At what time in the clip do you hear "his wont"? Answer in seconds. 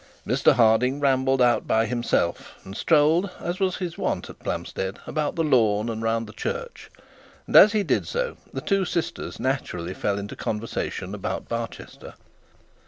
3.77-4.31